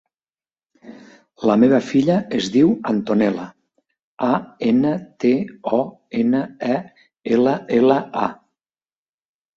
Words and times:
La 1.49 1.57
meva 1.63 1.81
filla 1.89 2.15
es 2.37 2.47
diu 2.55 2.71
Antonella: 2.93 3.45
a, 4.29 4.31
ena, 4.71 4.95
te, 5.25 5.35
o, 5.81 5.83
ena, 6.23 6.43
e, 6.77 6.81
ela, 7.37 7.55
ela, 7.81 8.03
a. 8.25 8.33